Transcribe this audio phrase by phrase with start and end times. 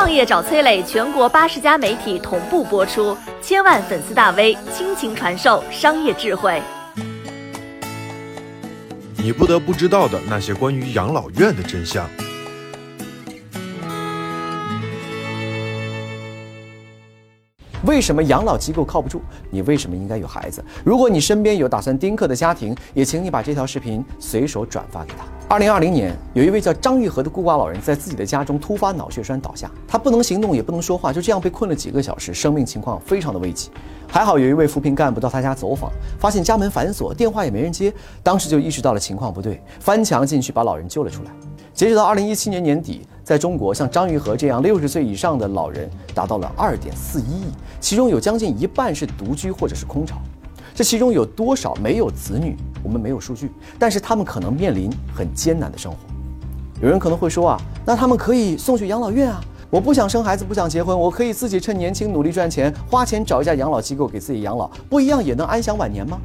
[0.00, 6.62] 创业找崔磊，全国八十家媒体同步播出，千万粉丝大 V 倾情传授商业智慧。
[9.18, 12.08] 你不得不知道的那些关于养老院的真相。
[17.90, 19.20] 为什么养老机构靠不住？
[19.50, 20.64] 你为什么应该有孩子？
[20.84, 25.24] 如果你身边有打算丁克的家庭，也请你把这条视频随手转发给他。
[25.48, 33.70] 二零二零年，有一位叫张玉和的孤寡老人在自己的家中突发脑血栓倒下，他不能行动，也不能说话，就这样被困了几个小时，生命情况非常的危急。
[34.06, 41.30] 还好有一位扶贫干部到他家走访，发现家门反锁，电话也没人接，当时就意识到了情况不对，翻墙进去把老人救了出来。
[41.74, 47.44] 截止到二零一七年年底，在中国，像张玉和这样六十岁以上的老人达到了二点四一亿，
[47.80, 50.16] 其中有将近一半是独居或者是空巢。
[50.74, 52.56] 这其中有多少没有子女？
[52.82, 55.98] 我们没有数据，但是他们可能面临很艰难的生活。
[56.82, 59.40] 有人可能会说啊，那他们可以送去养老院啊？
[59.70, 66.18] 我不想生孩子，不想结婚，我可以自己趁年轻努力赚钱，花钱找一家养老机构给自己养老，不一样也能安享晚年吗？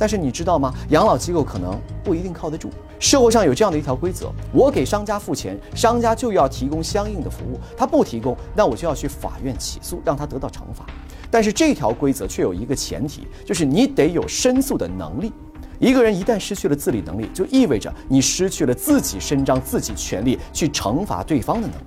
[0.00, 0.72] 但是你知道吗？
[0.88, 2.70] 养老机构可能不一定靠得住。
[2.98, 7.60] 社会上有这样的一条规则：我给商家付钱，商家就要提供相应的服务。
[7.76, 10.86] 他不提供，那我就要去法院起诉，让他得到惩罚。
[11.30, 15.30] 但是这条规则却有一个前提，就是你得有申诉的能力。
[15.78, 21.84] 一个人一旦失去了自理能力，就意味着你失去了自己伸张自己权利去惩罚对方的能力。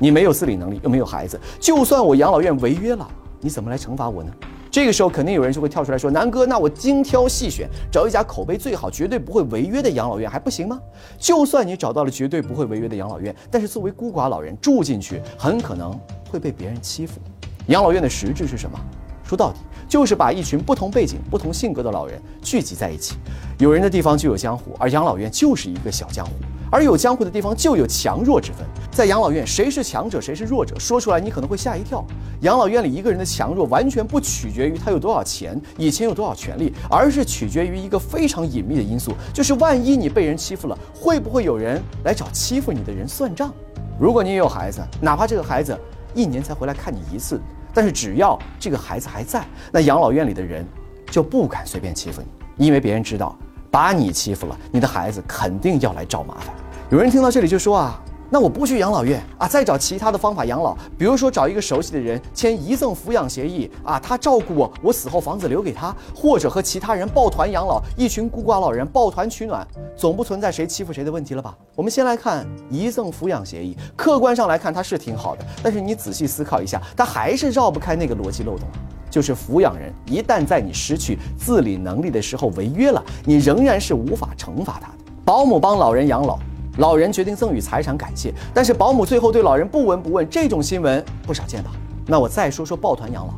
[0.00, 3.08] 你没有自理能力，又没有孩子，就算我养老院违约了，
[3.40, 4.32] 你怎么来惩罚我呢？
[4.74, 10.80] 这个时候，肯定有人就会跳出来说：“南哥，那我精挑细选，找一家口碑最好、绝对不会违约的养老院还不行吗？
[11.16, 15.96] 就算你找到了绝对不会违约的养老院，但是作为孤寡老人住进去，很可能
[16.28, 17.20] 会被别人欺负。
[17.68, 18.76] 养老院的实质是什么？
[19.22, 23.14] 说到底，就是把一群不同背景、不同性格的老人聚集在一起。
[23.58, 26.32] 有人的地方就有江湖，而养老院就是一个小江湖。”
[26.74, 32.04] 而有江湖的地方就有强弱之分，在养老院，谁是强者，谁是弱者，说出来你可能会吓一跳。
[32.40, 43.54] 养老院里一个人的强弱完全不取决于他有多少钱，以前有多少权利，而是取决于一个非常隐秘的因素，就是万一你被人欺负了，会不会有人来找欺负你的人算账？
[43.96, 45.78] 如果你也有孩子，哪怕这个孩子
[46.12, 47.40] 一年才回来看你一次，
[47.72, 50.66] 但是只要这个孩子还在，那养老院里的人
[51.08, 52.20] 就不敢随便欺负
[52.56, 53.38] 你，因为别人知道，
[53.70, 56.52] 把你欺负了，你的孩子肯定要来找麻烦。
[56.90, 71.56] 有人听到这里就说啊，那我不去养老院啊，再找其他的方法养老，比如说找一个熟悉的人签遗赠抚养协议啊，他照顾我，我死后房子留给他，或者和其他人抱团养老，一群孤寡老人抱团取暖，总不存在谁欺负谁的问题了吧？
[71.74, 78.68] 我们先来看遗赠抚养协议，客观上来看它是挺好的，但是你仔细思考一下，它还是绕不开那个逻辑漏洞，
[79.10, 84.94] 就是抚养人一旦在你失去自理能力的时候违约了，你仍然是无法惩罚他的。
[85.24, 86.38] 保姆帮老人养老。
[86.78, 91.70] 老人决定赠与财产感谢，但是保姆最后对老人不闻不问，这种新闻不少见吧？
[92.06, 93.34] 那我再说说抱团养老，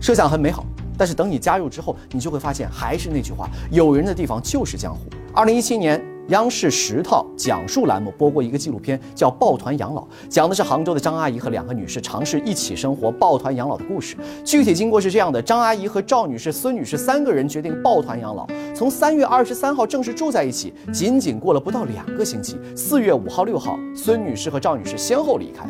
[0.00, 0.64] 设想很美好，
[0.96, 5.00] 但是等你加入之后，你就会发现还是那句话，有人的地方就是江湖。
[5.34, 6.02] 二零一七年。
[6.28, 14.14] 央视十套讲述栏目播过一个纪录片，叫《抱团养老》，讲的是杭州的张阿姨和两个女士尝试一起生活、抱团养老的故事。
[14.44, 25.66] 具体经过是这样的：张阿姨和赵女士、孙女士三个人决定抱团养老，从三月二十三号正式住在一起，仅仅过了不到两个星期，四月五号、六号，孙女士和赵女士先后离开。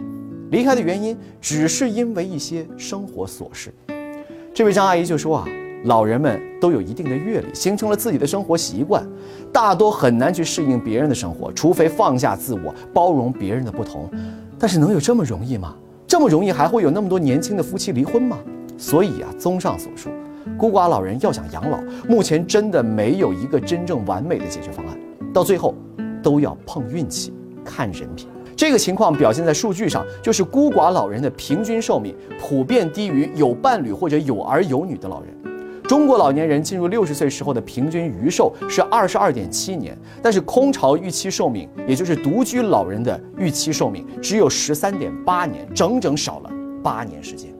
[0.50, 3.72] 离开的原因只是因为一些生活琐事。
[4.52, 5.44] 这位张阿姨就说啊。
[5.84, 9.06] 老人们都有一定的阅历，形成了自己的生活习惯，
[9.52, 14.10] 大多很难去适应别人的生活，除非放下自我，包容别人的不同。
[14.58, 15.74] 但是能有这么容易吗？
[16.06, 18.38] 这么容易还会有那么多年轻的夫妻离婚吗？
[18.76, 20.10] 所以啊，综上所述，
[20.56, 21.78] 孤寡老人要想养老，
[22.08, 24.98] 目前真的没有一个真正完美的解决方案，
[25.32, 25.74] 到最后
[26.22, 27.32] 都要碰运气，
[27.64, 28.26] 看人品。
[28.56, 35.28] 这个情况表现在数据上，就是孤寡老人的平均寿命普遍低于有伴侣或者有儿有女的老人。
[35.88, 46.50] 中国老年人进入六十岁时候的平均余寿是二十二点七年，但是空巢预期寿命，也就是独居老人的预期寿命只有十三点八年，整整少了
[46.84, 47.50] 八年时间。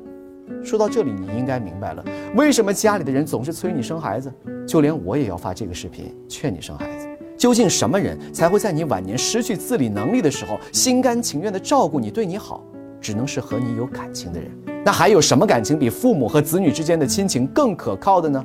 [0.63, 2.05] 说到这里，你应该明白了，
[2.37, 4.31] 为什么家里的人总是催你生孩子，
[4.67, 7.09] 就连我也要发这个视频劝你生孩子。
[7.39, 12.63] 究竟什么人才会在你晚年失去自理能力的时候，心甘情愿地照顾你、对你好？
[13.01, 14.51] 只能是和你有感情的人。
[14.85, 18.43] 那还有什么感情比父母和子女之间的亲情更可靠的呢？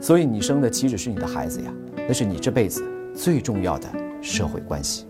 [0.00, 1.70] 所以你生的岂止是你的孩子呀，
[2.08, 2.82] 那是你这辈子
[3.14, 3.88] 最重要的
[4.22, 5.06] 社会关系。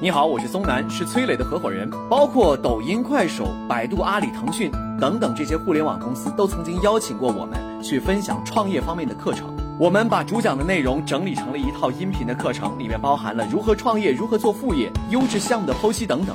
[0.00, 1.88] 你好，我是松南，是崔磊的合伙人。
[2.08, 4.70] 包括抖音、快手、百度、阿里、腾讯
[5.00, 9.48] 等等这些互联网公司都曾经邀请过我们去分享创业方面的课程。
[9.78, 16.34] 我们把主讲的内容整理成了一套音频的课程，里面包含了如何创业、如何做副业、优质项目的剖析等等。